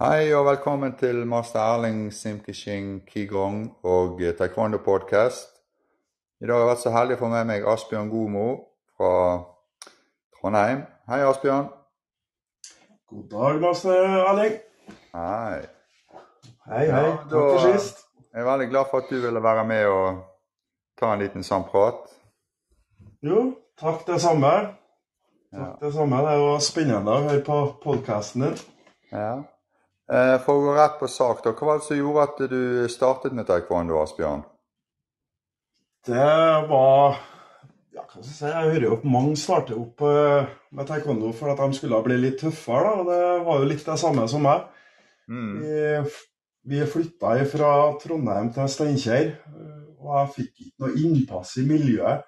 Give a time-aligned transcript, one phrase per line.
[0.00, 5.48] Hei og velkommen til master Erling Simkishing Qigong og Taekwondo Podcast.
[6.40, 8.46] I dag har jeg vært så heldig å få med meg Asbjørn Gomo
[8.96, 9.12] fra
[10.38, 10.82] Trondheim.
[11.10, 11.68] Hei, Asbjørn.
[13.12, 14.56] God dag, master Erling.
[15.14, 15.60] Hei.
[16.66, 16.88] Hei, hei.
[16.88, 18.02] Ja, Takk for sist.
[18.32, 20.22] Jeg er veldig glad for at du ville være med og
[20.98, 22.08] ta en liten sånn prat.
[23.22, 24.52] Jo, takk det samme.
[25.52, 25.58] Ja.
[25.68, 26.22] Takk det samme.
[26.24, 28.62] Det er jo spennende å høre på podkasten din.
[29.12, 29.34] Ja.
[30.12, 31.54] Eh, For å gå rett på sak, da.
[31.56, 34.42] Hva var det som gjorde at du startet med taekwondo, Asbjørn?
[36.04, 36.32] Det
[36.68, 37.20] var
[37.92, 41.30] ja, hva skal jeg si, jeg hører jo at mange starter opp eh, med taekwondo
[41.36, 42.90] for at de skulle bli litt tøffere.
[42.90, 44.66] da, og Det var jo litt det samme som meg.
[45.32, 45.52] Mm.
[45.62, 46.16] Vi,
[46.72, 47.70] vi flytta fra
[48.02, 52.26] Trondheim til Steinkjer, eh, og jeg fikk ikke noe innpass i miljøet.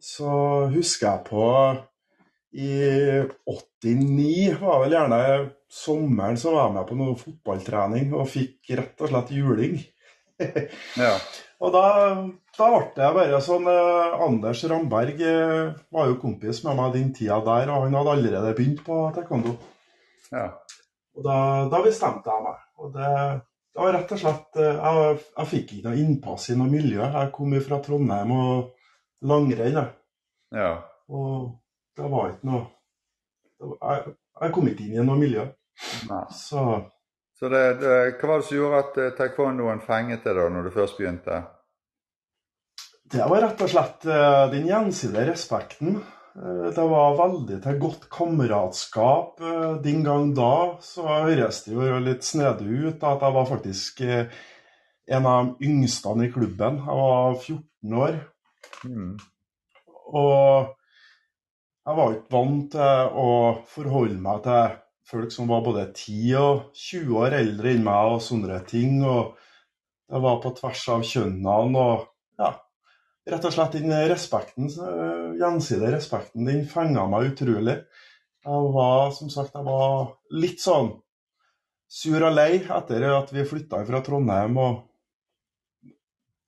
[0.00, 0.34] Så
[0.72, 1.48] husker jeg på
[2.60, 2.70] i
[3.46, 5.22] 89 var vel gjerne
[5.70, 9.78] sommeren så var jeg med på noe fotballtrening og fikk rett og slett juling.
[10.98, 11.14] Ja.
[11.60, 11.82] Og da,
[12.56, 17.10] da ble jeg bare sånn eh, Anders Ramberg eh, var jo kompis med meg den
[17.12, 19.52] tida der, og han hadde allerede begynt på taekwondo.
[20.32, 20.46] ja.
[21.18, 21.36] Og da,
[21.68, 22.64] da bestemte jeg meg.
[22.80, 23.10] Og det,
[23.74, 27.02] det var rett og slett eh, jeg, jeg fikk ikke noe innpass i noe miljø.
[27.04, 29.82] Jeg kom fra Trondheim og langrenn,
[30.56, 30.70] ja.
[31.12, 31.50] Og
[31.98, 32.64] det var ikke noe
[33.60, 35.44] jeg, jeg kom ikke inn i noe miljø.
[36.10, 36.24] Nei.
[36.34, 36.64] Så
[37.40, 40.68] Så det, det, hva var det som gjorde at eh, taekwondoen fenget deg da, når
[40.68, 41.40] du først begynte?
[43.10, 45.96] det var rett og slett eh, den gjensidige respekten.
[46.36, 49.40] Eh, Det var veldig til godt kameratskap.
[49.82, 55.26] Den gang da så høres det jo litt snedig ut at jeg var faktisk en
[55.26, 56.78] av de yngste i klubben.
[56.84, 58.20] Jeg var 14 år.
[58.84, 59.16] Mm.
[60.12, 60.76] Og
[61.88, 63.28] jeg var ikke vant til å
[63.72, 64.78] forholde meg til
[65.10, 69.00] folk som var både 10 og 20 år eldre enn meg og sånne ting.
[69.04, 69.34] Og
[70.10, 72.06] det var på tvers av kjønnene og
[72.40, 72.52] ja,
[73.30, 77.76] rett og slett den respekten, eh, gjensidige respekten, den fenga meg utrolig.
[78.40, 80.94] Jeg var, som sagt, jeg var litt sånn
[81.90, 84.86] sur og lei etter at vi flytta fra Trondheim og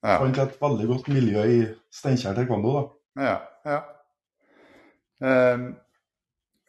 [0.03, 0.17] Ja.
[0.19, 1.59] fant et veldig godt miljø i
[1.95, 2.73] Steinkjer taekwondo.
[2.75, 3.23] da.
[3.23, 3.83] Ja, ja.
[5.23, 5.77] Ehm,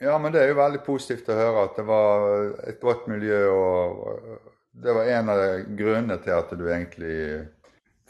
[0.04, 2.30] ja, men det er jo veldig positivt å høre at det var
[2.68, 4.40] et godt miljø, og
[4.84, 5.44] det var en av
[5.80, 7.18] grunnene til at du egentlig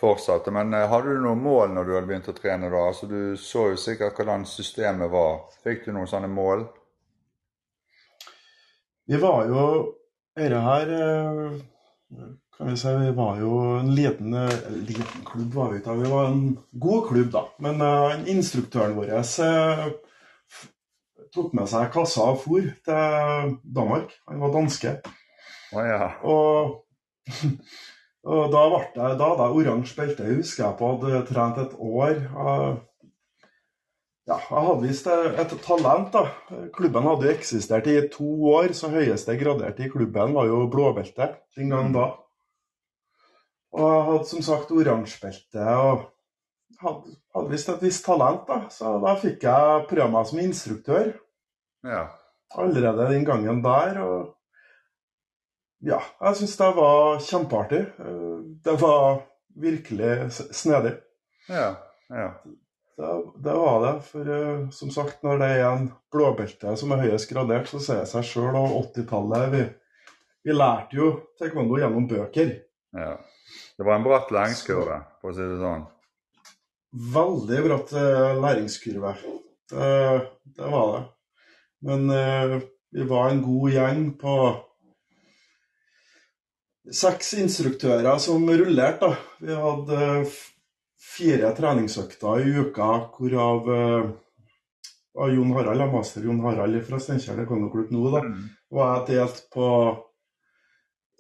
[0.04, 0.52] fortsatte.
[0.52, 2.86] Men eh, hadde du noen mål når du hadde begynt å trene da?
[2.90, 5.44] Altså, du så jo sikkert hvordan systemet var.
[5.64, 6.66] Fikk du noen sånne mål?
[9.08, 9.66] Vi var jo
[10.34, 11.58] Dette her eh,
[12.58, 15.94] kan vi si, vi var jo en liten, eh, liten klubb, var vi da.
[15.94, 17.44] Vi var en god klubb, da.
[17.62, 19.12] Men uh, instruktøren vår
[21.34, 24.14] tok med seg kassa og for til Danmark.
[24.30, 24.96] Han var danske.
[25.74, 26.10] Oh, ja.
[26.30, 26.74] Og,
[28.30, 30.32] og da, ble jeg, da hadde jeg oransje belte.
[30.38, 32.20] Husker jeg på hadde trent et år.
[34.24, 36.14] Ja, jeg hadde visst et talent.
[36.14, 36.28] da.
[36.76, 41.34] Klubben hadde jo eksistert i to år, så høyeste graderte i klubben var jo blåbelte
[41.58, 42.12] den gang da.
[43.74, 46.08] Og jeg hadde som sagt oransje belte og
[46.84, 48.62] hadde, hadde visst et visst talent, da.
[48.72, 51.12] Så da fikk jeg prøve meg som instruktør
[51.84, 52.08] Ja.
[52.56, 53.98] allerede den gangen der.
[54.04, 54.36] Og
[55.84, 57.82] ja, jeg syns det var kjempeartig.
[58.00, 59.22] Eh, Det var
[59.56, 60.94] virkelig snedig.
[61.50, 61.76] Ja.
[62.10, 62.30] ja.
[62.98, 63.10] Det,
[63.44, 63.94] det var det.
[64.08, 68.04] For eh, som sagt, når det er en blåbelte som er høyest gradert, så sier
[68.04, 68.56] det seg sjøl.
[68.56, 69.64] Og 80-tallet vi,
[70.48, 72.58] vi lærte jo taekwondo gjennom bøker.
[72.96, 73.16] ja.
[73.78, 75.82] Det var en bratt læringskurve, for å si det sånn.
[77.14, 79.12] Veldig bratt eh, læringskurve.
[79.74, 79.88] Det,
[80.58, 81.02] det var det.
[81.84, 82.58] Men eh,
[82.94, 84.36] vi var en god gjeng på
[86.94, 89.08] seks instruktører som rullerte.
[89.08, 89.16] da.
[89.40, 90.26] Vi hadde
[91.04, 94.10] fire treningsøkter i uka, hvorav eh,
[95.36, 98.50] Jon Harald, master Jon Harald fra Steinkjer taekwondo-klubb nå, da, Mm.
[98.72, 99.68] var jeg delt på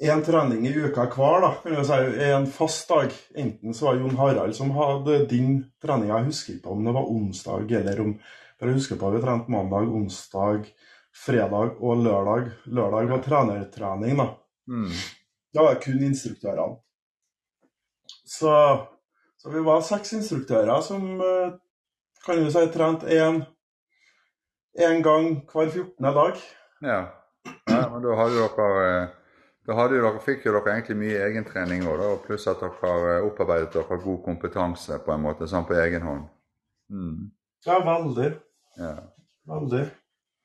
[0.01, 3.13] én trening i uka hver, da, kan du si, en fast dag.
[3.35, 7.11] Enten så var Jon Harald som hadde din trening, jeg husker ikke om det var
[7.11, 8.15] onsdag eller om
[8.59, 10.67] For jeg husker på at vi trente mandag, onsdag,
[11.25, 12.51] fredag og lørdag.
[12.71, 14.27] Lørdag var trenertrening, da.
[14.69, 14.93] Mm.
[15.53, 16.77] Da var det kun instruktørene.
[18.23, 18.53] Så,
[19.37, 21.57] så vi var seks instruktører som eh,
[22.23, 23.09] kan du si trente
[24.79, 26.13] én gang hver 14.
[26.13, 26.39] dag.
[26.81, 27.01] Ja.
[27.67, 27.83] ja.
[27.91, 29.11] Men da hadde dere eh,
[29.63, 33.71] da jo dere, fikk jo dere egentlig mye egentrening òg, pluss at dere har opparbeidet
[33.77, 36.25] dere god kompetanse på en måte, sånn på egen hånd.
[36.91, 37.31] Mm.
[37.65, 38.29] Ja, veldig.
[38.75, 38.95] Ja.
[39.47, 39.83] Veldig.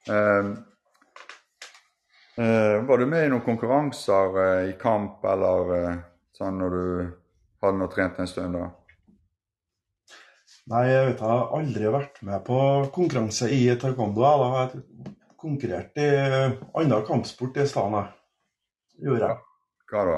[0.08, 0.52] Um,
[2.38, 5.96] uh, var du med i noen konkurranser uh, i kamp eller uh,
[6.38, 6.84] sånn når du
[7.64, 8.54] hadde nå trent en stund?
[8.54, 8.68] da?
[10.68, 12.60] Nei, jeg vet jeg har aldri vært med på
[12.94, 14.22] konkurranse i taekwondo.
[14.22, 14.78] Jeg har
[15.40, 18.04] konkurrert i annen kampsport i stedet.
[18.98, 19.38] Gjorde jeg.
[19.90, 20.16] Hva da?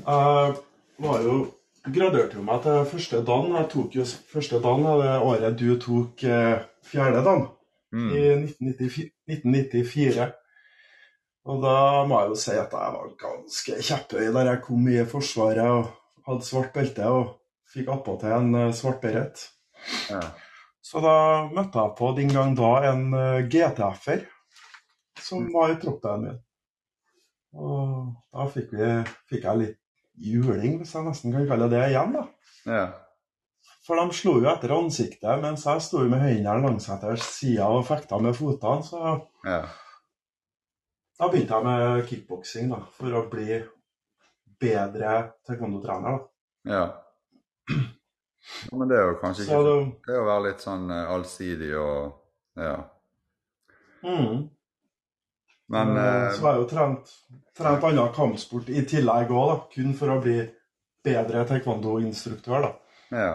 [0.00, 0.56] Jeg
[1.06, 1.36] var jo
[1.90, 3.54] graderte jo meg til første dagen.
[3.56, 6.60] Jeg tok jo første dagen av det året du tok eh,
[6.90, 7.48] fjerde dagen,
[7.90, 8.10] Mm.
[8.14, 10.28] i 1994, 1994.
[11.50, 15.00] Og da må jeg jo si at jeg var ganske kjepphøy der jeg kom i
[15.10, 15.88] Forsvaret og
[16.28, 17.32] hadde svart belte og
[17.72, 19.42] fikk attpåtil en eh, svart beret.
[20.06, 20.20] Ja.
[20.86, 21.16] Så da
[21.50, 24.22] møtte jeg på den gang da en eh, GTF-er
[25.18, 26.38] som var i troppen min.
[27.58, 28.88] Og da fikk, vi,
[29.30, 29.78] fikk jeg litt
[30.20, 32.26] juling, hvis jeg nesten kan kalle det igjen, da.
[32.70, 32.88] ja.
[33.86, 37.86] For de slo jo etter ansiktet, mens jeg sto med hendene langs etter sida og
[37.88, 38.84] fekta med fotene.
[38.86, 39.00] Så
[39.48, 39.62] ja.
[41.18, 43.56] da begynte jeg med kickboksing, da, for å bli
[44.60, 45.14] bedre
[45.48, 46.20] taekwondo-trener.
[46.20, 46.76] da.
[46.76, 46.84] ja.
[48.70, 49.74] Ja, Men det er jo kanskje Så ikke det,
[50.06, 52.16] Det er å være litt sånn eh, allsidig og
[52.58, 52.76] Ja.
[54.02, 54.48] mm.
[55.70, 57.12] Men Eh, eh, Så har jeg jo trent,
[57.56, 60.40] trent annen kampsport i tillegg òg, kun for å bli
[61.04, 62.66] bedre taekwondo-instruktør.
[62.66, 62.72] da.
[63.10, 63.32] Ja.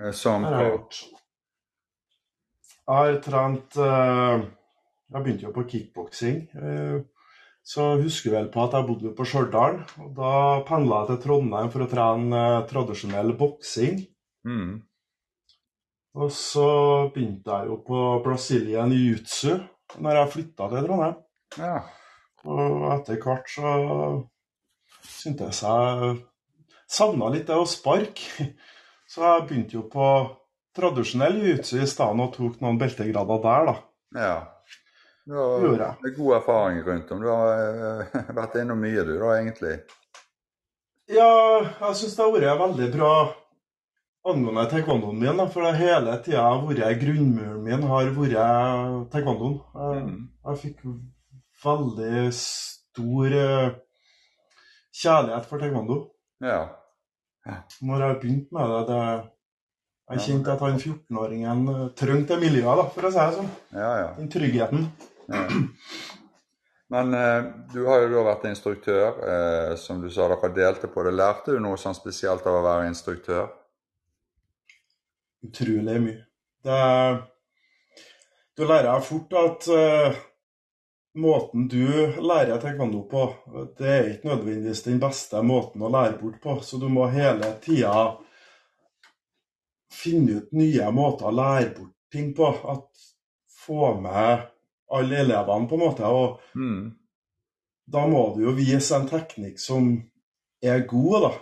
[0.00, 0.50] Eh, Som Det
[2.88, 3.74] jeg har trent
[5.10, 6.48] Jeg begynte jo på kickboksing.
[7.64, 9.84] Så husker vel på at jeg bodde på Stjørdal.
[10.00, 14.06] og Da pendla jeg til Trondheim for å trene tradisjonell boksing.
[14.46, 14.82] Mm.
[16.14, 19.60] Og så begynte jeg jo på Brazilian jiu-jitsu
[19.96, 21.14] når jeg flytta til Trondheim.
[21.58, 21.76] Ja.
[22.48, 23.70] Og etter hvert så
[25.08, 26.12] syntes jeg
[26.88, 28.52] savna litt det å sparke.
[29.08, 30.06] Så jeg begynte jo på
[30.76, 33.76] tradisjonell jiu-jitsu i stedet og tok noen beltegrader der, da.
[34.20, 34.38] ja.
[35.28, 37.20] Du har god erfaring rundt om.
[37.20, 39.74] Du har eh, vært innom mye, du da, egentlig.
[41.08, 41.32] Ja,
[41.64, 43.10] jeg syns det har vært veldig bra
[44.26, 45.36] angående taekwondoen min.
[45.38, 49.60] Da, for det hele tida har vært grunnmuren min har vært taekwondoen.
[49.74, 50.28] Jeg, Mm.
[50.46, 50.84] jeg fikk
[51.64, 53.70] veldig stor eh,
[54.94, 55.98] kjærlighet for taekwondo.
[56.40, 56.68] Ja.
[57.82, 59.30] Når jeg begynte med det, det
[60.08, 63.34] Jeg Ja, kjente at han 14-åringen eh, trengte det miljøet, da, for å si det
[63.36, 63.50] sånn.
[63.76, 64.06] Ja, ja.
[64.16, 64.86] Den tryggheten.
[65.28, 65.42] ja.
[66.90, 67.42] Men eh,
[67.74, 71.12] du har jo da vært instruktør, eh, som du sa dere delte på det.
[71.12, 73.50] Lærte du noe sånn spesielt av å være instruktør?
[75.48, 76.22] Utrolig mye.
[76.64, 76.78] Det
[78.58, 80.16] Du lærer fort at uh,
[81.14, 81.86] måten du
[82.20, 83.22] lærer taekwondo på,
[83.78, 86.56] det er ikke nødvendigvis den beste måten å lære bort på.
[86.62, 88.16] Så du må hele tida
[89.94, 92.50] finne ut nye måter å lære bort ting på.
[92.74, 93.06] At
[93.68, 94.48] få med
[94.90, 96.04] alle elevene, på en måte.
[96.06, 96.94] og Mm.
[97.86, 100.02] da må du jo vise en teknikk som
[100.62, 101.32] er god, da.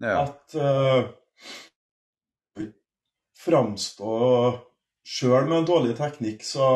[0.00, 0.22] Ja.
[0.22, 1.08] At uh,
[3.44, 4.14] framstå
[5.06, 6.68] sjøl med en dårlig teknikk, så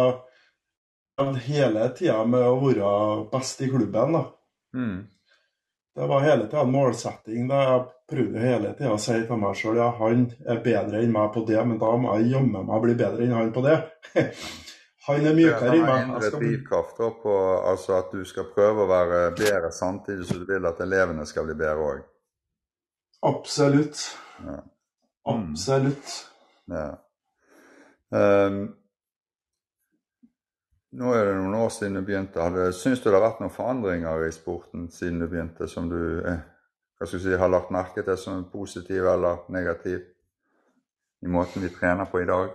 [1.45, 2.91] hele tida med å være
[3.33, 4.23] best i klubben, da.
[4.77, 5.01] Mm.
[5.95, 7.49] Det var hele tida en målsetting.
[7.51, 11.13] Da jeg prøvde hele tida å si til meg sjøl ja, han er bedre enn
[11.15, 13.77] meg på det, men da må jeg jammen meg bli bedre enn han på det.
[15.09, 16.15] han er mykere enn meg.
[16.15, 17.37] Jeg skal drivkraft på
[17.73, 21.49] altså at du skal prøve å være bedre samtidig som du vil at elevene skal
[21.51, 22.09] bli bedre òg.
[23.29, 24.07] Absolutt.
[24.47, 24.61] Ja.
[25.29, 26.30] Absolutt.
[26.71, 26.91] Ja.
[28.11, 28.63] Um,
[30.91, 32.43] nå er det noen år siden du begynte.
[32.43, 36.01] Hadde, syns du det har vært noen forandringer i sporten siden du begynte, som du
[36.27, 36.41] eh,
[37.07, 40.01] si, har lagt merke til som positiv eller negativ
[41.23, 42.51] i måten vi trener på i dag?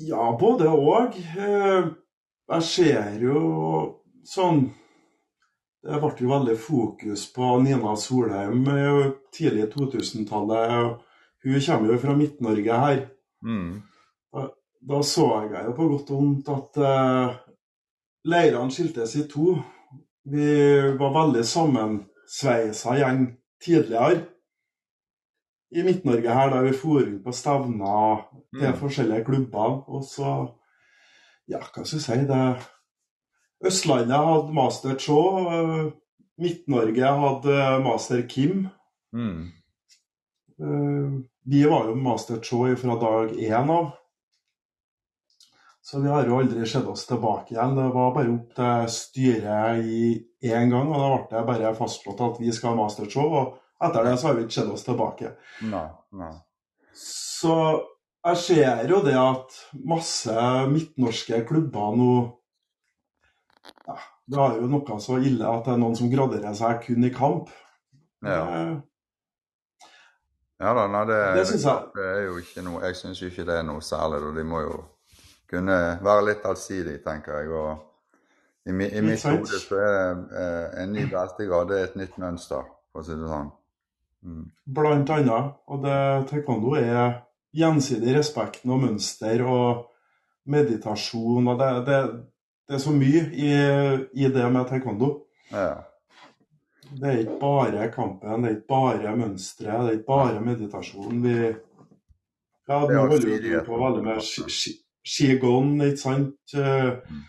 [0.00, 1.18] Ja, både òg.
[1.18, 3.42] Jeg ser jo
[4.24, 4.66] sånn
[5.84, 8.62] Det ble jo veldig fokus på Nina Solheim
[9.36, 11.02] tidlig i 2000-tallet.
[11.44, 13.00] Hun kommer jo fra Midt-Norge her.
[13.44, 13.82] Mm.
[14.88, 17.34] Da så jeg jo på godt og vondt at uh,
[18.28, 19.54] leirene skiltes i to.
[20.28, 20.48] Vi
[21.00, 23.26] var veldig sammensveisa gjeng
[23.64, 24.24] tidligere
[25.74, 28.24] i Midt-Norge her, da vi for rundt på stevner
[28.54, 28.78] til Mm.
[28.78, 29.84] forskjellige klubber.
[29.88, 30.30] Og så
[31.48, 32.66] Ja, hva skal jeg si det
[33.66, 35.18] Østlandet hadde Master Cho.
[35.48, 35.92] eh,
[36.38, 38.68] Midt-Norge hadde Master Kim.
[39.12, 39.52] Mm.
[40.60, 43.90] Eh, Vi var jo Master Cho fra dag én av.
[45.84, 47.74] Så vi har jo aldri sett oss tilbake igjen.
[47.76, 50.06] Det var bare opp til styret i
[50.48, 53.26] én gang, og da ble det bare fastslått at vi skal ha Master Cho.
[53.28, 55.34] Og etter det så har vi ikke sett oss tilbake.
[55.68, 55.84] Nei,
[56.16, 56.30] nei.
[56.96, 57.58] Så
[58.24, 62.10] jeg ser jo det at masse midtnorske klubber nå
[63.84, 67.04] ja, Det er jo noe så ille at det er noen som graderer seg kun
[67.04, 67.52] i kamp.
[68.24, 68.80] Ja.
[70.62, 71.88] Ja da, nei, det, Det synes jeg.
[71.96, 74.20] det er jo ikke noe Jeg syns jo ikke det er noe særlig.
[74.22, 74.30] Da.
[74.38, 74.76] De må jo
[75.50, 77.50] kunne være litt allsidige, tenker jeg.
[77.50, 83.02] Og i, i mitt hode så er eh, en ny beltegrad et nytt mønster, for
[83.02, 83.50] å si det sånn.
[84.24, 84.44] Mm.
[84.78, 85.56] Blant annet.
[85.68, 85.98] Og det,
[86.30, 87.18] taekwondo er
[87.54, 89.84] gjensidig respekten og mønster og
[90.50, 91.50] meditasjon.
[91.52, 91.98] og Det, det,
[92.68, 93.50] det er så mye i,
[94.24, 95.10] i det med taekwondo.
[95.52, 95.82] Ja.
[96.94, 101.22] Det er ikke bare kampen, det er ikke bare mønsteret, det er ikke bare meditasjon.
[101.24, 101.36] Vi
[102.68, 104.20] ja, nå holder vi på veldig med
[105.04, 106.54] skigon, ikke sant.
[106.54, 107.22] Mm.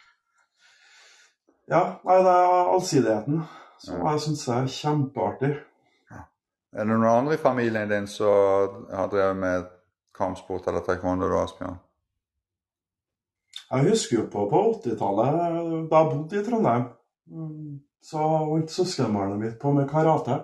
[1.72, 3.42] Ja, nei, det er allsidigheten
[3.82, 5.56] som jeg syns er kjempeartig.
[6.76, 9.68] Er det noen andre i familien din som har drevet med
[10.16, 11.78] kampsport eller taekwondo, da, Asbjørn?
[13.66, 15.38] Jeg husker jo på på 80-tallet,
[15.92, 16.84] da jeg bodde i Trondheim,
[17.32, 20.44] mm, så holdt søskenbarnet mitt på med karate.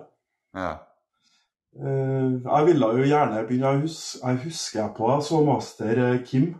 [0.56, 0.72] Ja.
[1.78, 6.18] Eh, Jeg ville jo gjerne begynne, jeg, huske jeg husker på jeg så master eh,
[6.26, 6.50] Kim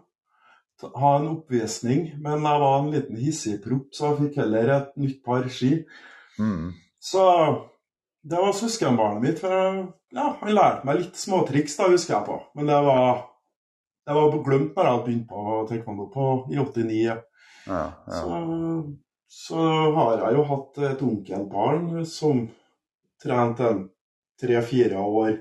[0.99, 5.21] ha en oppvisning, men jeg var en liten hissigpropp, så jeg fikk heller et nytt
[5.25, 5.76] par ski.
[6.42, 6.73] Mm.
[6.99, 7.23] Så
[8.26, 9.38] det var søskenbarnet mitt.
[9.38, 9.85] For jeg-
[10.16, 12.40] ja, han lærte meg litt småtriks, da, husker jeg på.
[12.56, 13.23] Men det var,
[14.06, 16.99] det var glemt når jeg hadde begynt på taekwondo på, i 89.
[17.04, 17.16] ja.
[17.66, 18.18] Ja, ja.
[18.18, 18.97] Så,
[19.32, 19.62] så
[19.96, 22.44] har jeg jo hatt et onkelbarn som
[23.22, 23.86] trente en
[24.42, 25.38] tre-fire år.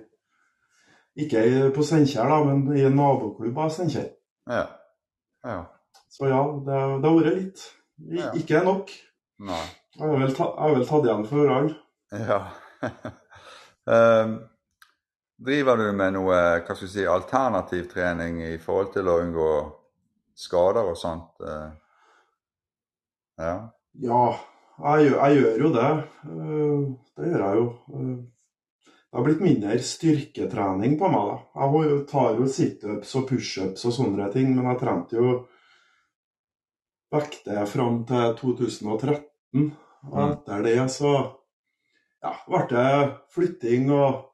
[1.20, 1.44] Ikke
[1.76, 4.14] på Steinkjer, da, men i en naboklubb av Steinkjer.
[4.48, 4.66] ja.
[5.44, 5.60] ja.
[6.12, 7.62] Så ja, det, det har vært litt.
[8.02, 8.32] I, Ja.
[8.36, 8.90] Ikke nok.
[9.48, 9.66] Nei.
[9.96, 11.76] Jeg har vel, ta, jeg vel tatt igjen for alle.
[12.12, 12.40] Ja.
[13.92, 14.34] um,
[15.52, 19.52] driver du med noe hva skal vi si, alternativ trening i forhold til å unngå
[20.38, 21.44] skader og sånt?
[21.46, 21.70] eh?
[23.42, 23.56] Ja.
[24.00, 24.36] Ja,
[24.82, 25.90] jeg, jeg gjør jo det.
[26.26, 26.84] Eh,
[27.18, 27.66] Det gjør jeg jo.
[27.94, 28.20] Eh,
[29.12, 31.32] Det har blitt mindre styrketrening på meg.
[31.56, 31.68] da.
[31.68, 35.34] Jeg tar jo situps og pushups og sånne ting, men jeg trente jo
[37.12, 39.72] vekter fram til 2013.
[40.08, 40.32] Og Mm.
[40.32, 41.12] etter det så
[42.24, 44.26] ja, ble det flytting og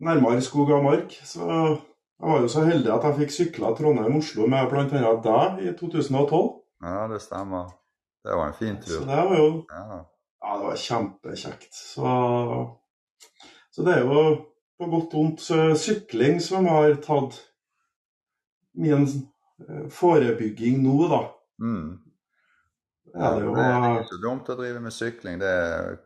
[0.00, 1.10] nærmere skog og mark.
[1.10, 4.86] Så jeg var jo så heldig at jeg fikk sykla Trondheim-Oslo med bl.a.
[4.86, 6.60] deg i 2012.
[6.82, 7.66] ja, det stemmer.
[8.24, 9.06] Det var en fin Så tur.
[9.06, 10.04] det var jo Ja.
[10.42, 11.74] ja, det var kjempekjekt.
[11.74, 12.06] Så,
[13.70, 14.24] så det er jo
[14.80, 17.36] på godt og vondt sykling som har tatt
[18.74, 19.04] min
[19.68, 21.20] eh, forebygging nå, da.
[21.60, 21.98] Mm.
[23.14, 25.40] Ja, det det er ikke så dumt å drive med sykling.
[25.42, 25.54] Det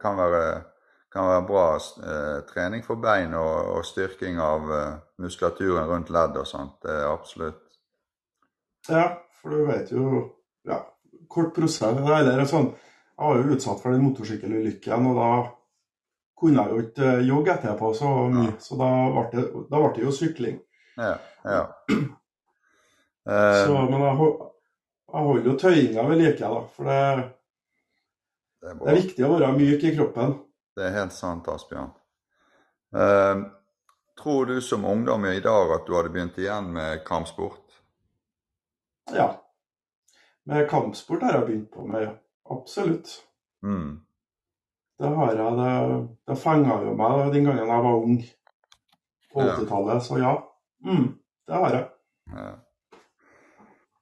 [0.01, 0.63] kan være,
[1.13, 6.39] kan være bra eh, trening for bein og, og styrking av eh, muskulaturen rundt ledd
[6.41, 6.79] og sånt.
[6.83, 7.61] Det er absolutt.
[8.89, 9.05] ja,
[9.41, 10.07] for du vet jo
[10.65, 10.81] ja,
[11.31, 12.01] Kort prosess.
[12.01, 12.73] Eller sånn
[13.15, 15.29] Jeg var jo utsatt for den motorsykkelulykken, og da
[16.41, 18.49] kunne jeg jo ikke eh, jogge etterpå så mye.
[18.49, 18.57] Ja.
[18.61, 20.61] Så da ble, det, da ble det jo sykling.
[20.99, 21.17] Ja.
[21.45, 21.65] ja.
[23.25, 24.27] Eh, Så, men jeg,
[25.09, 26.59] jeg holder jo tøyinga ved like, da.
[26.75, 26.97] For det,
[28.61, 30.35] det er det er viktig å være myk i kroppen.
[30.77, 31.89] Det er helt sant, Asbjørn.
[32.93, 33.47] Uh,
[34.21, 37.79] tror du som ungdom i dag at du hadde begynt igjen med kampsport?
[39.17, 39.31] Ja.
[40.47, 42.15] Med kampsport har jeg begynt på med, ja.
[42.51, 43.09] Absolutt.
[43.65, 44.01] Mm.
[44.99, 45.53] Det har jeg.
[45.59, 48.19] Det, det fenga jo meg den gangen jeg var ung
[49.33, 50.35] på 80-tallet, så ja.
[50.85, 51.09] Mm,
[51.49, 51.87] det har jeg.
[52.35, 52.53] Ja.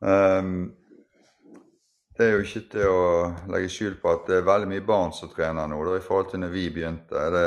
[0.03, 0.73] Um,
[2.19, 3.05] det er jo ikke til å
[3.55, 6.33] legge skjul på at det er veldig mye barn som trener nå, da, i forhold
[6.33, 7.23] til når vi begynte.
[7.33, 7.47] Det,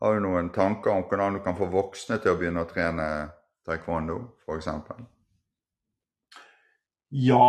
[0.00, 3.08] har du noen tanker om hvordan du kan få voksne til å begynne å trene
[3.66, 4.68] taekwondo, f.eks.?
[7.26, 7.44] Ja,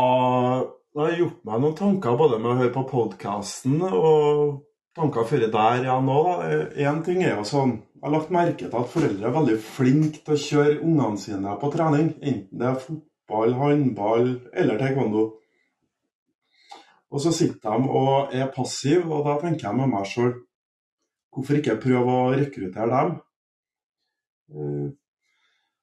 [0.94, 4.64] det har jeg gjort meg noen tanker både med å høre på podkasten og
[4.98, 6.18] tanker før der ja nå.
[6.26, 6.48] da.
[6.88, 10.20] Én ting er jo sånn Jeg har lagt merke til at foreldre er veldig flinke
[10.22, 12.12] til å kjøre ungene sine på trening.
[12.22, 15.24] Enten det er fotball, håndball eller taekwondo.
[17.10, 20.36] Og så sitter de og er passive, og da tenker jeg med meg sjøl
[21.34, 23.18] Hvorfor ikke prøve å rekruttere dem?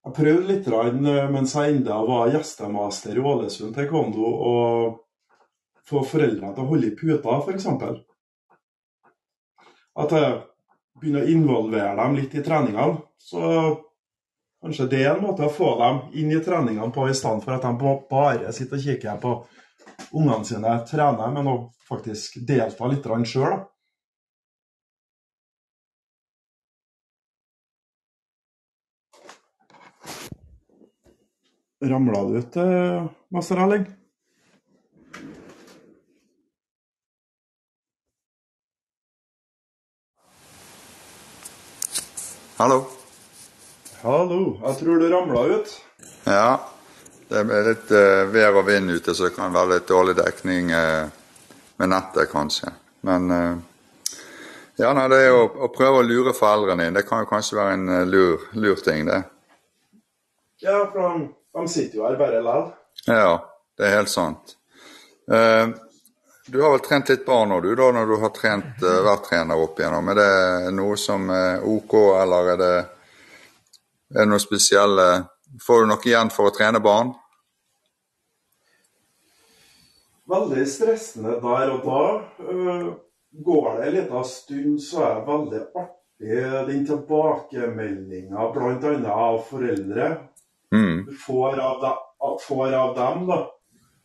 [0.04, 4.54] Jeg prøvde litt eh, mens jeg enda var gjestemaster i Ålesund taekwondo, å
[5.88, 7.66] få foreldrene til å holde i puta, f.eks.
[10.04, 10.37] At jeg
[11.00, 13.00] begynner å involvere dem litt i treningene.
[13.16, 13.40] Så
[14.64, 17.56] kanskje det er en måte å få dem inn i treningene på, i stedet for
[17.56, 19.34] at de bare sitter og kikker på
[20.12, 21.56] ungene sine trene, men å
[21.88, 23.62] faktisk delta litt sjøl.
[31.84, 32.56] Ramla du ut,
[33.34, 33.84] Master Erling?
[42.56, 42.84] Hallo.
[44.02, 44.58] Hallo.
[44.62, 45.74] Jeg tror du ramla ut.
[46.24, 46.60] Ja.
[47.28, 50.70] Det er litt uh, vær og vind ute, så det kan være litt dårlig dekning
[50.70, 51.08] uh,
[51.82, 52.70] med nettet, kanskje.
[53.08, 54.18] Men uh,
[54.78, 56.98] ja, nei, det er å, å, prøve å lure foreldrene dine.
[57.00, 59.22] Det kan jo kanskje være en lur, lur ting, det.
[60.62, 62.70] Ja, for de, sitter jo her bare likevel.
[63.06, 63.34] Ja,
[63.78, 64.56] det er helt sant.
[66.46, 69.78] du har vel trent litt barn du, da, når du har trent, vært trener opp
[69.80, 70.11] igjennom.
[70.12, 72.75] Er det noe som er OK, eller er det,
[74.14, 75.08] er det noe spesielle
[75.62, 77.12] Får du noe igjen for å trene barn?
[80.26, 82.04] Veldig stressende der og da.
[82.42, 82.87] Eh,
[83.44, 86.02] går det en liten stund, så er det veldig artig
[86.68, 89.12] den tilbakemeldinga bl.a.
[89.12, 90.11] av foreldre
[90.75, 91.14] mm.
[91.26, 91.93] får, av da,
[92.47, 93.26] får av dem.
[93.31, 93.40] da.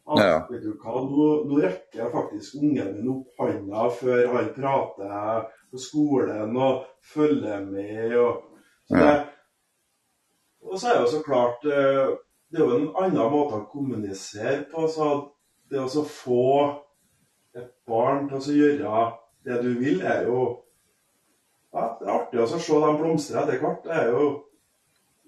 [0.10, 0.38] At, ja.
[0.50, 5.82] vet du hva, nå, nå rekker faktisk ungen min opp hånda før han prater på
[5.82, 8.16] skolen og følger med.
[8.18, 8.40] og
[8.90, 9.04] så ja.
[9.06, 9.18] det,
[10.66, 12.16] og så er det jo så klart eh,
[12.50, 14.88] Det er jo en annen måte å kommunisere på.
[14.90, 15.10] så
[15.70, 16.50] Det å få
[17.54, 19.04] et barn til å gjøre
[19.46, 20.42] det du vil, er jo
[21.70, 23.86] ja, Det er artig å se dem blomstre etter hvert.
[23.86, 24.30] Det er jo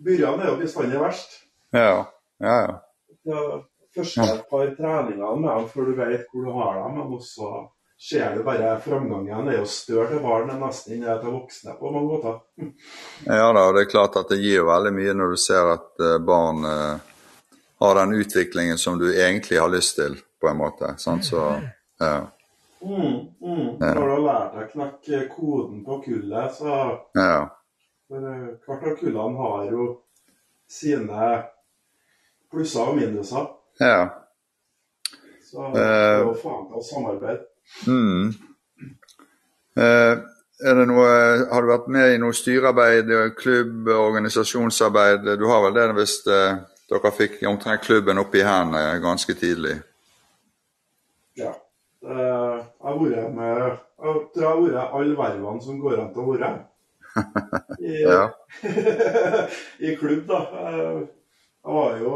[0.01, 1.36] Begynnelsen er jo bestandig verst.
[1.75, 2.05] Ja,
[2.41, 2.79] ja, ja.
[3.22, 3.43] Det
[3.96, 7.51] første et par treninger med dem før du vet hvor du har dem, men også
[8.01, 11.91] ser du bare framgangen er jo større til barn enn nesten enn til voksne på
[11.93, 12.39] mange måter.
[13.27, 16.17] ja da, det er klart at det gir veldig mye når du ser at eh,
[16.25, 17.12] barn uh,
[17.81, 20.96] har den utviklingen som du egentlig har lyst til, på en måte.
[20.98, 21.25] Sant?
[21.25, 21.46] Så,
[22.01, 22.15] ja.
[22.81, 23.77] Mm, mm.
[23.77, 26.77] Når du har lært deg å knekke koden på kullet, så
[27.17, 27.41] ja.
[28.12, 29.86] For uh, hvert av kullene har jo
[30.68, 31.27] sine
[32.51, 33.46] plusser og minuser.
[33.80, 34.10] Ja.
[35.48, 37.46] Så det er jo faen meg å samarbeide.
[37.88, 38.34] Mm.
[39.80, 40.13] Eh,
[40.62, 41.12] det noe,
[41.51, 45.31] har du vært med i noe styrearbeid, klubb, organisasjonsarbeid?
[45.40, 46.59] Du har vel det hvis eh,
[46.92, 49.77] dere fikk omtrent klubben opp i hendene ganske tidlig?
[51.40, 51.55] Ja.
[52.03, 53.64] Eh, jeg har vært med
[54.01, 56.53] Jeg tror jeg har vært alle vervene som går an til å være.
[57.80, 58.24] I, ja.
[59.88, 60.42] I klubb, da.
[60.62, 61.02] Eh,
[61.62, 62.14] jeg var jo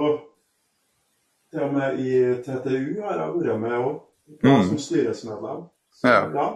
[1.52, 2.12] til og med i
[2.44, 4.00] TTU har jeg vært med òg
[4.44, 4.64] mm.
[4.70, 5.68] som styresmedlem.
[5.96, 6.22] Så, ja.
[6.36, 6.48] ja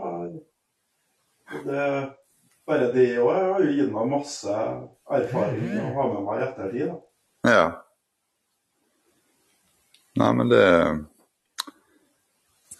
[1.65, 1.83] det,
[2.67, 4.55] bare det òg har jo gitt meg masse
[5.09, 6.89] erfaring å ha med meg i ettertid.
[6.89, 6.97] Da.
[7.53, 7.67] Ja.
[10.19, 10.65] Nei, men det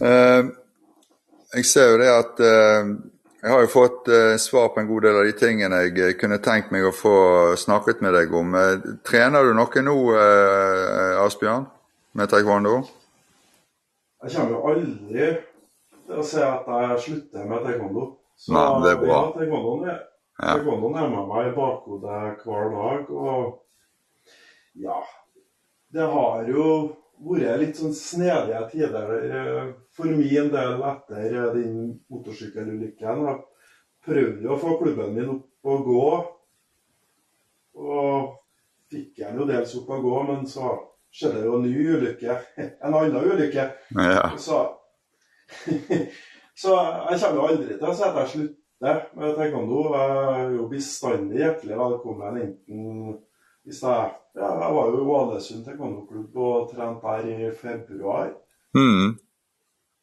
[0.03, 0.43] eh,
[1.55, 2.91] Jeg ser jo det at eh,
[3.41, 6.15] jeg har jo fått eh, svar på en god del av de tingene jeg eh,
[6.19, 7.15] kunne tenkt meg å få
[7.59, 8.55] snakket med deg om.
[8.59, 11.67] Eh, trener du noe nå, eh, Asbjørn,
[12.19, 12.81] med taekwondo?
[14.25, 15.29] Jeg kommer jo aldri
[16.09, 18.05] til å si at jeg slutter med taekwondo.
[18.39, 19.15] Så Nei, det er bra.
[19.15, 19.97] Ja, taekwondoen er,
[20.35, 20.51] ja.
[20.51, 23.09] taekwondoen er med meg i bakhodet hver dag.
[23.09, 23.57] Og
[24.79, 24.99] ja
[25.91, 26.65] Det har jo
[27.19, 29.63] vært litt sånn snedige tider eh,
[29.95, 31.79] for min del etter den
[32.11, 33.23] motorsykkelulykken.
[33.27, 33.39] Jeg
[34.05, 36.05] prøvde å få klubben min opp og gå.
[37.79, 38.31] Og
[38.91, 40.73] fikk den jo dels opp og gå, men så
[41.13, 42.39] skjedde jo en ny ulykke.
[42.85, 43.67] En annen ulykke.
[43.97, 44.29] Ja.
[44.39, 44.63] Så,
[46.61, 46.75] så
[47.11, 49.87] jeg kommer aldri til å si at jeg slutter med taekwondo.
[49.95, 53.17] Jeg er jo bestandig hjertelig velkommen enten
[53.65, 58.29] jeg ja, Jeg var jo i Ålesund til kondoklubb og trente der i februar.
[58.73, 59.17] Mm.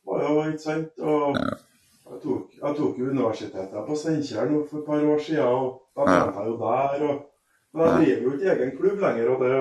[0.07, 0.93] Var jo, ikke sant?
[0.99, 5.83] Og jeg, tok, jeg tok jo universitetet på Steinkjer for et par år siden, og
[5.97, 7.09] da trente jeg jo der.
[7.09, 7.25] Og,
[7.73, 9.57] men jeg driver jo ikke egen klubb lenger, og det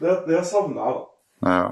[0.00, 1.52] det, det savner jeg, da.
[1.52, 1.68] Ja.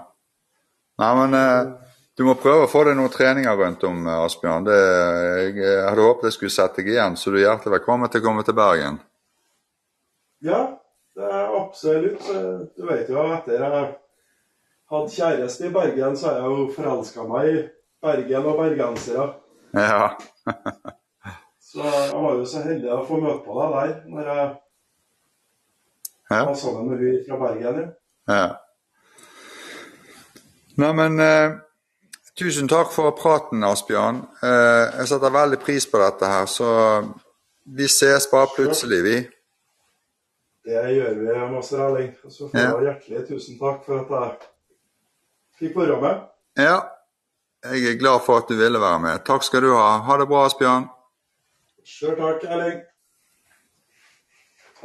[1.02, 4.66] Nei, men eh, du må prøve å få deg noen treninger rundt om, eh, Asbjørn.
[4.66, 8.10] Det, jeg, jeg, hadde håpet jeg skulle sette deg igjen, så du er hjertelig velkommen
[8.10, 8.98] til å komme til Bergen.
[10.46, 10.62] Ja,
[11.66, 12.26] absolutt.
[12.76, 13.86] Du vet jo, etter jeg
[14.90, 17.56] hadde kjæreste i Bergen, så har jeg jo forelska meg i
[18.06, 19.26] Bergen og bergensere.
[19.74, 20.08] Ja.
[21.68, 24.46] så jeg var jo så heldig å få møte på deg der når jeg
[26.30, 26.40] ja.
[26.40, 27.82] var sammen med hun fra Bergen.
[27.82, 27.94] Ja.
[28.26, 28.46] Ja.
[30.76, 31.52] Neimen, eh,
[32.36, 34.18] tusen takk for praten, Asbjørn.
[34.42, 36.68] Eh, jeg setter veldig pris på dette her, så
[37.64, 39.16] vi ses bare plutselig, vi.
[40.66, 42.10] Det gjør vi, Master Erling.
[42.28, 42.78] Så får ja.
[42.88, 44.32] hjertelig tusen takk for at jeg
[45.60, 46.24] fikk være med.
[46.58, 46.80] Ja,
[47.70, 49.22] jeg er glad for at du ville være med.
[49.26, 49.86] Takk skal du ha.
[50.08, 50.88] Ha det bra, Asbjørn.
[51.86, 52.82] Sjøl takk, Erling.